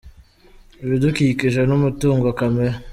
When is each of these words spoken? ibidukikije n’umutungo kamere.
ibidukikije 0.83 1.61
n’umutungo 1.65 2.27
kamere. 2.39 2.75